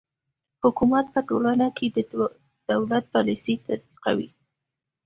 [0.63, 1.97] حکومت په ټولنه کې د
[2.71, 4.29] دولت پالیسي تطبیقوي.